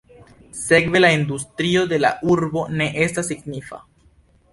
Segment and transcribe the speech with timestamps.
[0.59, 3.83] Sekve la industrio de la urbo ne estas signifa.